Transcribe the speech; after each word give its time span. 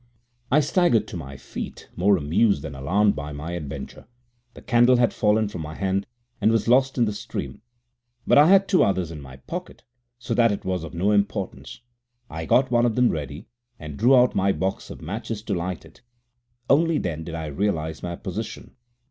< 0.01 0.01
7 0.01 0.07
> 0.31 0.51
I 0.53 0.59
staggered 0.61 1.07
to 1.09 1.15
my 1.15 1.37
feet 1.37 1.83
again, 1.83 1.93
more 1.95 2.17
amused 2.17 2.63
than 2.63 2.73
alarmed 2.73 3.15
by 3.15 3.31
my 3.31 3.51
adventure. 3.51 4.07
The 4.55 4.63
candle 4.63 4.95
had 4.95 5.13
fallen 5.13 5.47
from 5.47 5.61
my 5.61 5.75
hand, 5.75 6.07
and 6.41 6.51
was 6.51 6.67
lost 6.67 6.97
in 6.97 7.05
the 7.05 7.13
stream, 7.13 7.61
but 8.25 8.35
I 8.35 8.47
had 8.47 8.67
two 8.67 8.81
others 8.83 9.11
in 9.11 9.21
my 9.21 9.37
pocket, 9.37 9.83
so 10.17 10.33
that 10.33 10.51
it 10.51 10.65
was 10.65 10.83
of 10.83 10.95
no 10.95 11.11
importance. 11.11 11.81
I 12.31 12.47
got 12.47 12.71
one 12.71 12.87
of 12.87 12.95
them 12.95 13.11
ready, 13.11 13.45
and 13.77 13.95
drew 13.95 14.15
out 14.15 14.33
my 14.33 14.51
box 14.51 14.89
of 14.89 15.03
matches 15.03 15.43
to 15.43 15.53
light 15.53 15.85
it. 15.85 16.01
Only 16.67 16.97
then 16.97 17.23
did 17.23 17.35
I 17.35 17.45
realize 17.45 18.01
my 18.01 18.15
position. 18.15 18.75